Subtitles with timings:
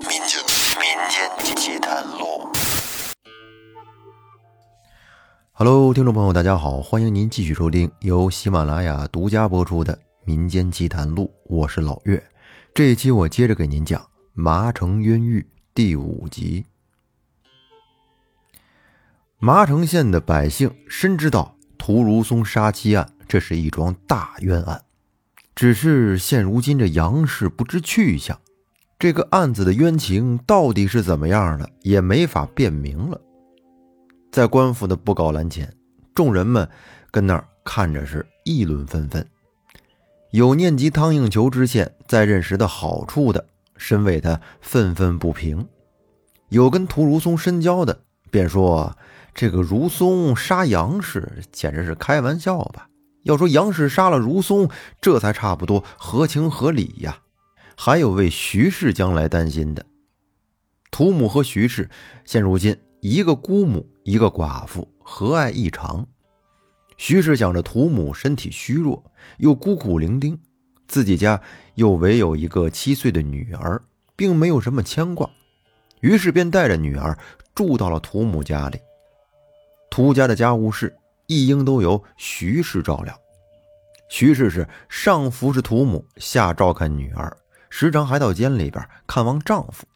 [0.00, 0.40] 民间
[0.78, 2.48] 民间奇谈录。
[5.52, 9.94] Hello，听众朋友，大家好，欢迎您继续收听由喜马拉雅独家播出的
[10.24, 12.22] 《民间奇谈录》，我是老岳。
[12.72, 14.00] 这一期我接着给您讲
[14.32, 15.40] 《麻城冤狱》
[15.74, 16.64] 第五集。
[19.38, 24.82] 麻城县的百姓深知道屠如松杀妻案，这是一桩大冤案。
[25.54, 28.38] 只是现如今这杨氏不知去向，
[29.00, 33.18] 这个案子的冤情到底是怎么样的，也没法辨明了。
[34.30, 35.72] 在官府的布告栏前，
[36.14, 36.68] 众人们
[37.10, 39.26] 跟那儿看着是议论纷纷。
[40.32, 43.46] 有念及汤应求知县在任时的好处的，
[43.78, 45.64] 深为他愤愤不平；
[46.50, 48.94] 有跟屠如松深交的，便说
[49.34, 52.86] 这个如松杀杨氏，简直是开玩笑吧。
[53.22, 54.68] 要说杨氏杀了如松，
[55.00, 57.16] 这才差不多合情合理呀。
[57.82, 59.86] 还有为徐氏将来担心的，
[60.90, 61.88] 屠母和徐氏
[62.26, 66.06] 现如今一个姑母，一个寡妇，和爱异常。
[66.98, 69.02] 徐氏想着屠母身体虚弱，
[69.38, 70.36] 又孤苦伶仃，
[70.88, 71.40] 自己家
[71.76, 73.80] 又唯有一个七岁的女儿，
[74.14, 75.30] 并没有什么牵挂，
[76.02, 77.16] 于是便带着女儿
[77.54, 78.78] 住到了屠母家里。
[79.88, 80.94] 屠家的家务事。
[81.28, 83.18] 一应都由徐氏照料。
[84.10, 87.34] 徐氏是上服侍屠母，下照看女儿，
[87.70, 89.86] 时常还到监里边看望丈夫。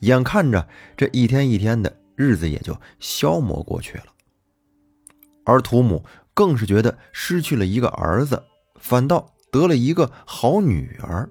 [0.00, 4.06] 眼看着这一天一天的日子也就消磨过去了，
[5.44, 8.42] 而涂母更是觉得失去了一个儿子，
[8.80, 11.28] 反倒得了一个好女儿。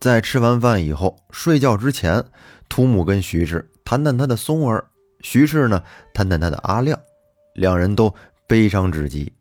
[0.00, 2.24] 在吃完饭以后，睡觉之前，
[2.68, 4.86] 涂母跟徐氏谈谈他的松儿，
[5.20, 5.82] 徐氏呢
[6.14, 6.98] 谈谈他的阿亮。
[7.54, 8.14] 两人都
[8.46, 9.32] 悲伤至极，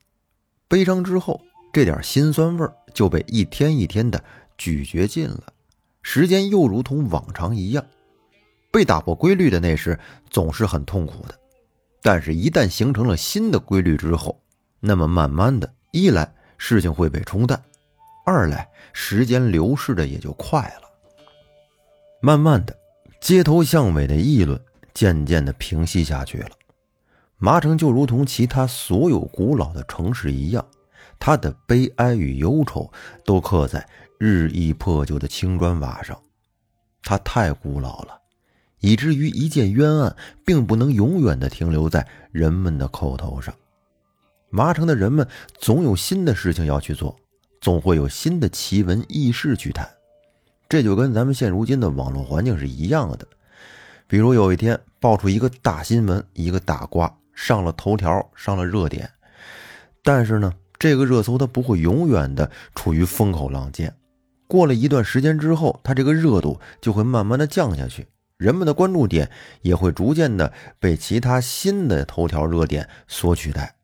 [0.68, 1.40] 悲伤之后，
[1.72, 4.24] 这点心酸味就被一天一天的
[4.62, 5.52] 咀嚼尽了。
[6.04, 7.84] 时间又如同往常一样，
[8.72, 9.98] 被打破规律的那时
[10.30, 11.34] 总是很痛苦的。
[12.04, 14.40] 但是，一旦形成了新的规律之后，
[14.80, 17.60] 那么慢慢的，一来事情会被冲淡，
[18.24, 20.88] 二来时间流逝的也就快了。
[22.22, 22.78] 慢慢的，
[23.20, 24.60] 街头巷尾的议论
[24.94, 26.52] 渐渐的平息下去了。
[27.40, 30.64] 麻城就如同其他所有古老的城市一样，
[31.20, 32.92] 他的悲哀与忧愁
[33.26, 33.88] 都刻在
[34.20, 36.20] 日益破旧的青砖瓦上。
[37.04, 38.20] 它太古老了，
[38.80, 43.54] 以至于一件冤案并不能永远的停留在人们的口头上。
[44.50, 45.28] 麻城的人们
[45.60, 47.16] 总有新的事情要去做，
[47.62, 49.90] 总会有新的奇闻异事去谈。
[50.68, 53.28] 这就跟咱们现如今的网络环境是一样的。
[54.08, 57.14] 比如有一天爆出一个大新闻，一个大瓜。
[57.34, 59.10] 上了头条，上了热点，
[60.04, 63.96] 但是呢，这个热搜它不会永远的处于风口浪尖，
[64.48, 69.30] 过了一段时间之后，它这个热度就会慢慢的降下去，人们的关注点
[69.62, 73.76] 也会逐渐的被其他新的头条热点所取代。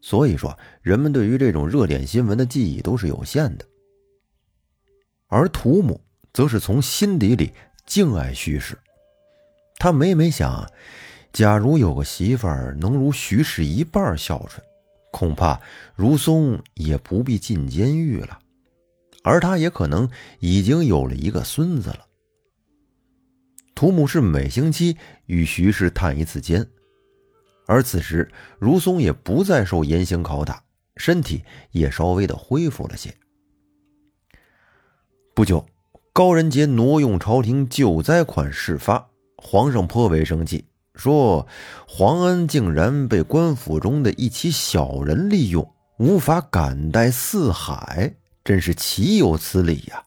[0.00, 3.64] 所以说，人们对于这种热点新闻的记忆都是有限的。
[5.26, 6.00] 而图姆
[6.32, 7.52] 则是从心底里
[7.84, 8.78] 敬爱徐氏，
[9.78, 10.64] 他每每想。
[11.32, 14.64] 假如有个媳妇儿能如徐氏一半孝顺，
[15.16, 15.58] 恐怕
[15.94, 18.38] 如松也不必进监狱了，
[19.22, 20.10] 而他也可能
[20.40, 22.06] 已经有了一个孙子了。
[23.74, 26.68] 图姆是每星期与徐氏探一次监，
[27.66, 30.62] 而此时如松也不再受严刑拷打，
[30.98, 33.16] 身体也稍微的恢复了些。
[35.34, 35.66] 不久，
[36.12, 40.66] 高仁杰挪用朝廷救灾款事发，皇上颇为生气。
[40.96, 41.46] 说
[41.86, 50.02] 皇恩竟然被官府中的一起小人利用，无法感戴四海，真是岂有此理呀！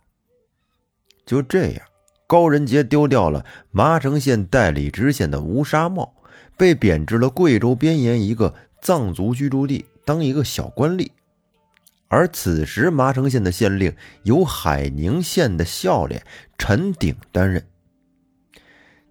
[1.25, 1.81] 就这样，
[2.25, 6.11] 高仁杰丢掉了麻城县代理知县的乌纱帽，
[6.57, 11.07] 被贬至了贵州边沿一个藏族居住地当一个小官吏。
[12.07, 16.23] 而此时，麻城县的县令由海宁县的孝廉
[16.57, 17.63] 陈鼎担任。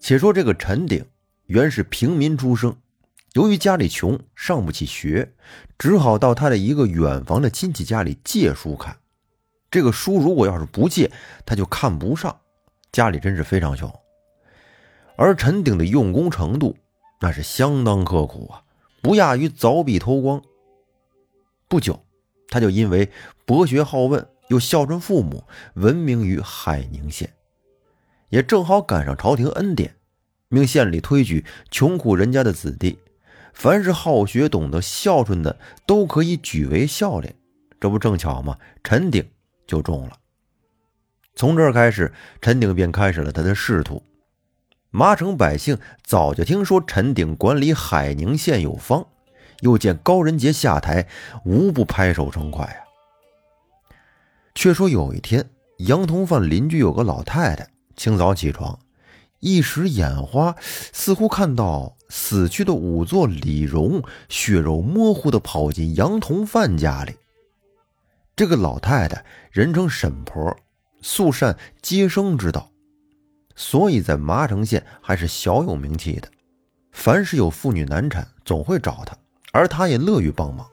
[0.01, 1.05] 且说这个陈鼎。
[1.49, 2.77] 原是平民出生，
[3.33, 5.33] 由于家里穷，上不起学，
[5.79, 8.99] 只好到他的一个远房的亲戚家里借书看。
[9.71, 11.11] 这个书如果要是不借，
[11.47, 12.39] 他就看不上。
[12.93, 13.91] 家里真是非常穷，
[15.17, 16.77] 而陈鼎的用功程度
[17.21, 18.63] 那是相当刻苦啊，
[19.01, 20.43] 不亚于凿壁偷光。
[21.67, 22.05] 不久，
[22.51, 23.11] 他就因为
[23.47, 27.33] 博学好问又孝顺父母，闻名于海宁县，
[28.29, 29.95] 也正好赶上朝廷恩典。
[30.49, 32.99] 命县里推举穷苦人家的子弟，
[33.53, 37.35] 凡是好学、懂得孝顺的，都可以举为孝廉。
[37.79, 38.57] 这不正巧吗？
[38.83, 39.25] 陈鼎
[39.67, 40.19] 就中了。
[41.35, 44.03] 从这儿开始，陈鼎便开始了他的仕途。
[44.91, 49.07] 麻城百姓早就听说陈鼎管理海宁县有方，
[49.61, 51.07] 又见高仁杰下台，
[51.45, 52.81] 无不拍手称快啊。
[54.55, 55.51] 却说有一天，
[55.81, 58.77] 杨同范邻居有个老太太，清早起床，
[59.41, 60.57] 一时眼花，
[60.93, 67.15] 似乎看到死去的仵作李荣血肉模糊的跑进杨同范家里。
[68.35, 70.57] 这个老太太人称沈婆。
[71.01, 72.73] 素善接生之道，
[73.55, 76.29] 所以在麻城县还是小有名气的。
[76.91, 79.17] 凡是有妇女难产，总会找她，
[79.53, 80.67] 而她也乐于帮忙。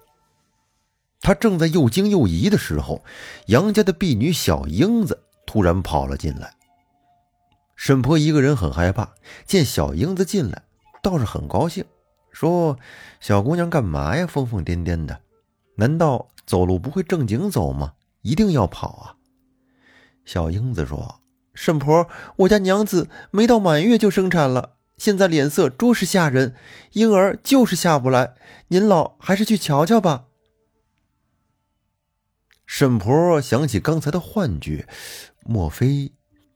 [1.22, 3.04] 他正在又惊又疑的时候，
[3.46, 6.55] 杨家的婢女小英子突然跑了进来。
[7.76, 9.14] 沈婆一个人很害怕，
[9.46, 10.64] 见小英子进来，
[11.04, 11.86] 倒是很高兴，
[12.32, 12.80] 说
[13.20, 14.26] ：“小姑娘干嘛呀？
[14.26, 15.22] 疯疯癫癫的，
[15.76, 17.94] 难道走路不会正经走吗？
[18.22, 19.16] 一定要跑啊！”
[20.26, 21.22] 小英子说
[21.54, 22.08] ：“沈婆，
[22.38, 26.56] 我家娘子没到满月就生产了，现在脸色着实吓人，
[26.94, 28.36] 婴儿就是下不来。
[28.70, 30.26] 您老还是去瞧瞧吧。”
[32.66, 34.88] 沈婆想起刚才的幻觉，
[35.46, 36.12] 莫非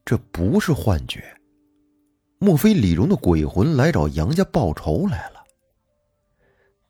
[0.09, 1.23] 这不是幻觉？
[2.39, 5.43] 莫非李荣的鬼魂来找杨家报仇来了？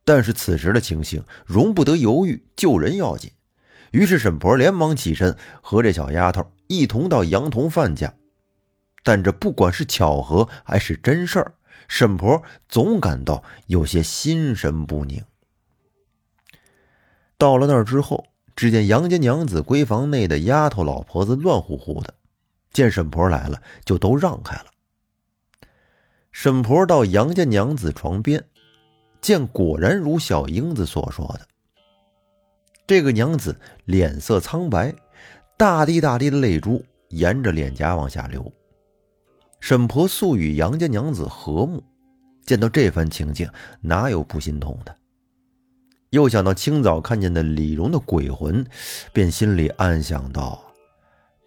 [0.06, 3.30] 但是此时的情形容不得犹豫，救人要紧。
[3.92, 6.50] 于是沈婆连忙起身，和这小丫头。
[6.68, 8.14] 一同到杨同范家，
[9.04, 11.56] 但这不管是巧合还是真事儿，
[11.90, 15.22] 沈婆总感到有些心神不宁。
[17.38, 22.14] 到了那儿之后，只见杨家娘子闺房内的丫头老婆子乱乎乎的，
[22.72, 24.66] 见沈婆来了，就都让开了。
[26.32, 28.44] 沈婆到杨家娘子床边，
[29.22, 31.48] 见果然如小英子所说的，
[32.88, 34.94] 这个娘子脸色苍白。
[35.58, 38.50] 大滴大滴的泪珠沿着脸颊往下流。
[39.60, 41.84] 沈婆素与杨家娘子和睦，
[42.46, 43.50] 见到这番情景，
[43.82, 44.96] 哪有不心痛的？
[46.12, 48.66] 又想到清早看见的李荣的鬼魂，
[49.12, 50.64] 便心里暗想道：“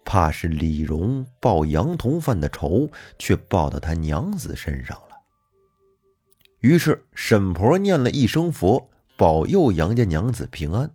[0.05, 5.17] 怕是李荣报杨同犯的仇，却报到他娘子身上了。”
[6.61, 10.89] 于是沈婆念了一声佛，保佑杨家娘子平安。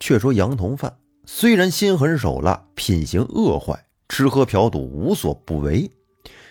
[0.00, 0.96] 却说杨同范
[1.26, 5.90] 虽然心狠手辣、品行恶坏、吃喝嫖赌无所不为，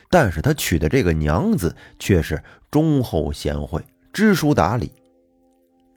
[0.09, 4.91] 但是他娶的这个娘子却是忠厚贤惠、知书达理。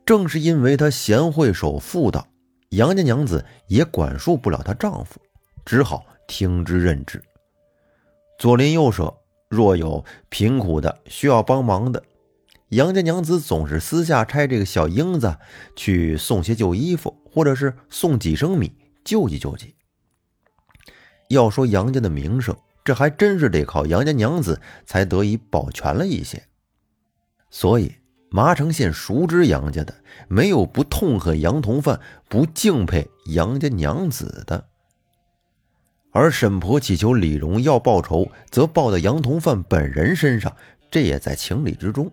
[0.06, 2.26] 正是因为他贤惠守妇道，
[2.70, 5.20] 杨家娘子也管束不了她丈夫，
[5.64, 7.22] 只好听之任之。
[8.38, 9.12] 左邻右舍
[9.48, 12.02] 若有贫苦的需要帮忙的，
[12.68, 15.36] 杨家娘子总是私下差这个小英子
[15.74, 18.72] 去送些旧衣服，或者是送几升米
[19.04, 19.74] 救济救济。
[21.28, 26.44] 要说杨家的名声，这还真是得靠杨家娘子才得以保全了一些。
[27.50, 27.96] 所以
[28.32, 29.92] 麻城县熟知杨家的，
[30.28, 34.66] 没有不痛恨杨同范、不敬佩杨家娘子的。
[36.12, 40.56] 而沈婆祈求李荣要报仇，则报到杨同范本人身上，
[40.90, 42.10] 这也在情理之中。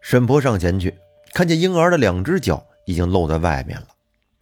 [0.00, 0.94] 沈婆上前去，
[1.34, 3.88] 看见婴儿的两只脚已经露在外面了，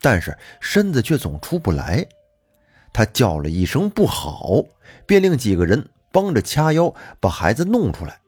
[0.00, 2.06] 但是身子却总出不来。
[2.93, 4.65] 她叫了一声“不好”，
[5.05, 8.20] 便令几个人帮着掐腰，把孩子弄出来。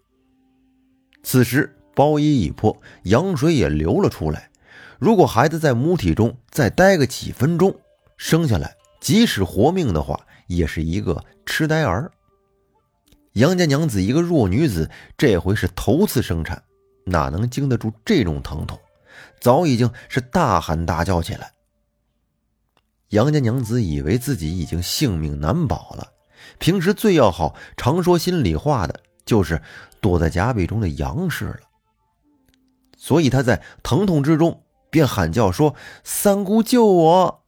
[1.30, 4.50] 此时包衣已破，羊水也流了出来。
[4.98, 7.78] 如果孩子在母体中再待个几分钟，
[8.16, 12.10] 生下来即使活命的话，也是一个痴呆儿。
[13.34, 16.62] 杨家娘子一个弱女子，这回是头次生产。
[17.04, 18.80] 哪能经得住这种疼痛？
[19.38, 21.52] 早已经是大喊大叫起来。
[23.10, 26.10] 杨家娘子以为自己已经性命难保了。
[26.58, 29.60] 平时最要好、常说心里话的，就是
[30.00, 31.60] 躲在夹壁中的杨氏了。
[32.96, 37.44] 所以他在疼痛之中便喊叫说：“三姑救我！”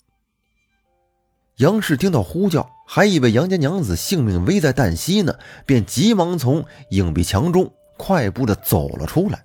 [1.58, 9.44] 杨氏听到呼叫，还以为杨家娘子性命危在旦夕呢，便急忙从影壁墙中快步的走了出来。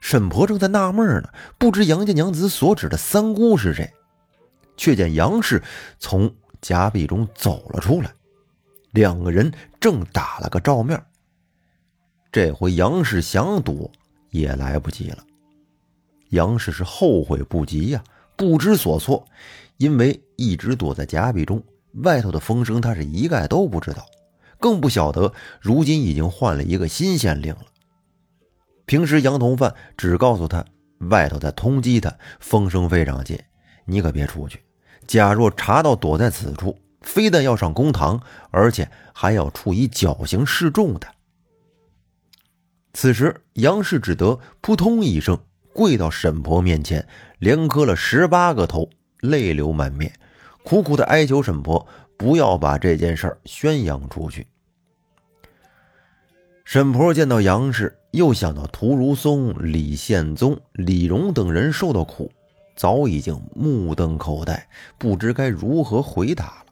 [0.00, 1.28] 沈婆正在纳闷呢，
[1.58, 3.92] 不知杨家娘子所指的三姑是谁，
[4.76, 5.62] 却见杨氏
[5.98, 8.10] 从夹壁中走了出来，
[8.90, 11.00] 两个人正打了个照面。
[12.30, 13.90] 这回杨氏想躲
[14.30, 15.24] 也来不及了。
[16.30, 18.04] 杨氏是后悔不及呀，
[18.36, 19.24] 不知所措，
[19.78, 21.62] 因为一直躲在夹壁中，
[22.02, 24.04] 外头的风声他是一概都不知道，
[24.58, 27.62] 更不晓得如今已经换了一个新县令了。
[28.84, 30.64] 平时杨同范只告诉他，
[30.98, 33.38] 外头在通缉他，风声非常紧，
[33.86, 34.62] 你可别出去。
[35.06, 38.20] 假若查到躲在此处，非但要上公堂，
[38.50, 41.08] 而且还要处以绞刑示众的。
[43.00, 45.38] 此时，杨氏只得扑通一声
[45.72, 47.06] 跪到沈婆面前，
[47.38, 48.90] 连磕了十八个头，
[49.20, 50.12] 泪流满面，
[50.64, 51.86] 苦苦的哀求沈婆
[52.16, 54.48] 不要把这件事宣扬出去。
[56.64, 62.32] 沈婆见到杨氏，又想到屠如松、李宪宗、李荣等人受的苦，
[62.74, 66.64] 早已经目瞪口呆，不知该如何回答了。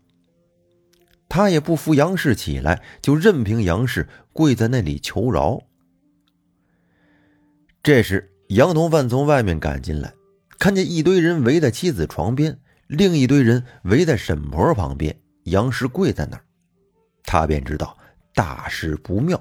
[1.29, 5.63] 他也不扶杨氏起来，就任凭杨氏跪在那里求饶。
[7.87, 10.13] 这时，杨同范从外面赶进来，
[10.59, 16.43] 看见一堆人围在妻子床边，另一堆人围在沈婆旁边，杨氏跪在那儿，
[17.23, 17.97] 他便知道
[18.35, 19.41] 大事不妙。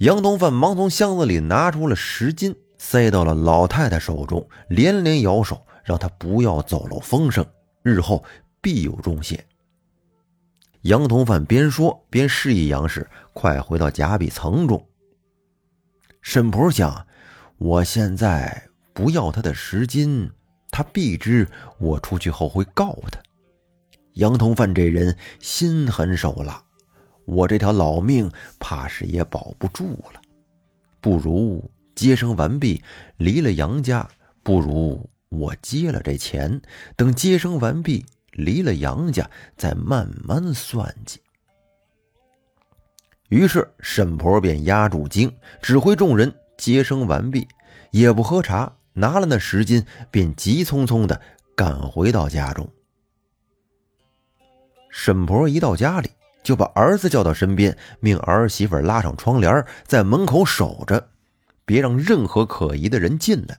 [0.00, 7.46] 杨同范忙从箱子里拿出了十金，塞到了老太太手中，连连摇手，让她不要走漏风声，
[7.82, 8.22] 日后
[8.60, 9.42] 必有重谢。
[10.82, 14.86] 杨同范边说边示意杨氏快回到夹壁层中。
[16.20, 17.06] 沈婆想。
[17.60, 20.30] 我现在不要他的十金，
[20.70, 21.46] 他必知
[21.78, 23.20] 我出去后会告他。
[24.14, 26.64] 杨同范这人心狠手辣，
[27.26, 30.22] 我这条老命怕是也保不住了。
[31.02, 32.82] 不如接生完毕，
[33.18, 34.08] 离了杨家；
[34.42, 36.62] 不如我接了这钱，
[36.96, 41.20] 等接生完毕，离了杨家，再慢慢算计。
[43.28, 46.34] 于是沈婆便压住惊，指挥众人。
[46.60, 47.48] 接生完毕，
[47.90, 51.18] 也不喝茶，拿了那十金，便急匆匆的
[51.56, 52.68] 赶回到家中。
[54.90, 56.10] 沈婆一到家里，
[56.42, 61.08] 就把儿子叫到身边，命儿媳妇拉上窗帘，在门口守着，
[61.64, 63.58] 别让任何可疑的人进来。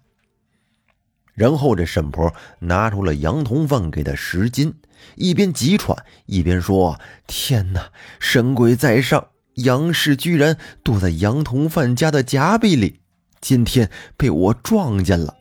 [1.33, 4.75] 然后这沈婆拿出了杨同凤给的十金，
[5.15, 13.01] 一边急喘，一边说：“天哪，神鬼在上！”杨氏居然躲在杨同范家的夹壁里，
[13.39, 15.35] 今天被我撞见了。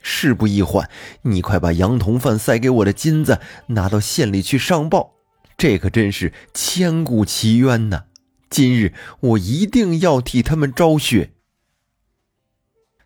[0.00, 0.90] 事不宜缓，
[1.22, 5.12] 你快把杨同范塞给我的金子拿到县里去上报，
[5.56, 8.04] 这可真是千古奇冤呐！
[8.50, 11.30] 今日我一定要替他们昭雪。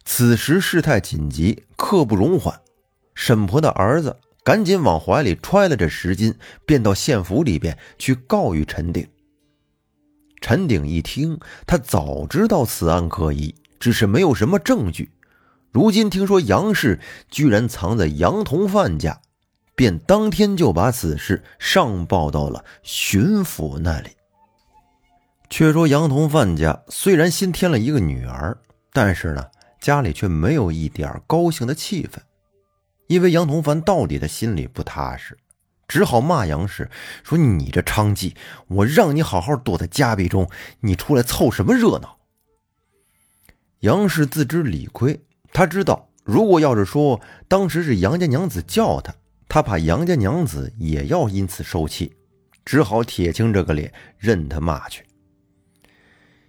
[0.05, 2.61] 此时事态紧急，刻不容缓。
[3.15, 6.35] 沈婆的儿子赶紧往怀里揣了这十金，
[6.65, 9.07] 便到县府里边去告与陈定。
[10.41, 15.11] 陈鼎一听，他早知道此案可疑，只是没有什么证据。
[15.73, 17.01] 如今听说杨氏
[17.31, 19.21] 居然藏在杨同范家，
[19.75, 24.11] 便当天就把此事上报到了巡抚那里。
[25.51, 28.57] 却说杨同范家虽然新添了一个女儿，
[28.93, 29.45] 但是呢，
[29.81, 32.19] 家里却没有一点高兴的气氛，
[33.07, 35.37] 因为杨同范到底的心里不踏实。
[35.89, 36.91] 只好骂杨氏
[37.23, 38.35] 说：“你这娼妓，
[38.67, 40.51] 我让你好好躲在家壁中，
[40.81, 42.19] 你出来凑什么热闹？”
[43.81, 45.21] 杨氏自知理亏，
[45.53, 49.15] 他知道如果要是说当时是杨家娘子叫他，
[49.49, 52.17] 他怕杨家娘子也要因此受气，
[52.65, 55.05] 只好铁青这个脸，任他骂去。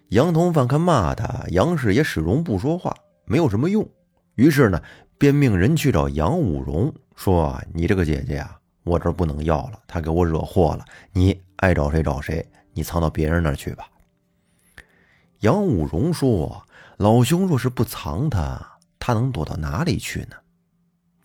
[0.10, 3.88] 杨同范看骂他，杨氏也始终不说话，没有什么用，
[4.36, 4.82] 于是呢，
[5.18, 10.86] 便命人去找杨五荣，说：“你这个姐姐呀。”我这不能要了，他给我惹祸了。
[11.12, 13.88] 你爱找谁找谁，你藏到别人那儿去吧。
[15.42, 16.66] 杨武荣说
[16.98, 20.38] ：“老兄若是不藏他，他能躲到哪里去呢？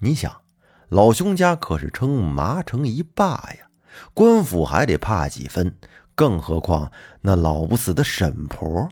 [0.00, 0.42] 你想，
[0.88, 3.69] 老兄家可是称麻城一霸呀，
[4.12, 5.75] 官府还得怕几分，
[6.14, 6.90] 更何况
[7.23, 8.88] 那老不死的沈婆，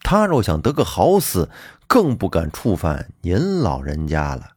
[0.00, 1.48] 他若想得个好死，
[1.86, 4.50] 更不敢触犯您老人家了。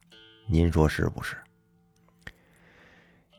[0.48, 1.36] 您说是不是？”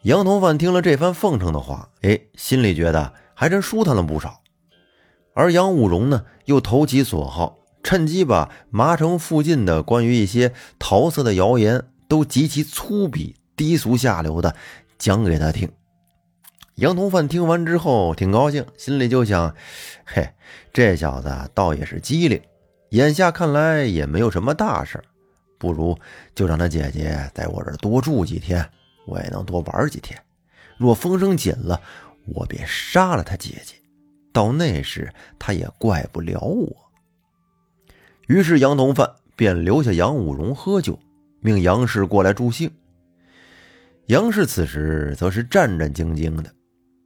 [0.03, 4.41] 杨同范听了这番奉承的话，哎，心里觉得还真舒坦了不少。
[5.33, 14.55] 而杨武荣呢，又投其所好，趁机把麻城附近的关于一些桃色的谣言都极其粗鄙、低俗、下流的
[14.97, 15.69] 讲给他听。
[16.75, 19.53] 杨同范听完之后挺高兴，心里就想：
[20.05, 20.29] 嘿，
[20.71, 22.41] 这小子倒也是机灵。
[22.91, 25.03] 眼下看来也没有什么大事，
[25.57, 25.97] 不如
[26.33, 28.69] 就让他姐姐在我这儿多住几天。
[29.07, 30.21] 我也能多玩几天。
[30.77, 31.81] 若风声紧了，
[32.25, 33.73] 我便杀了他姐姐。
[34.31, 36.71] 到那时，他也怪不了我。
[38.27, 40.99] 于是杨同范便留下杨武荣喝酒，
[41.39, 42.69] 命杨氏过来助兴。
[44.07, 46.53] 杨氏此时则是战战兢兢的。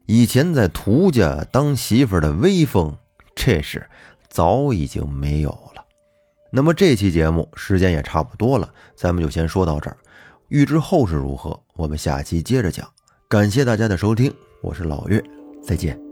[0.08, 2.98] 以前在涂家当媳妇的威风，
[3.34, 3.88] 这时
[4.30, 5.86] 早已经没有了。
[6.52, 9.96] 那么这期节目时间也差不多了，咱们就先说到这儿。
[10.50, 11.58] 欲知后事如何？
[11.82, 12.88] 我们下期接着讲。
[13.28, 15.24] 感谢大家的收听，我是老岳，
[15.64, 16.11] 再见。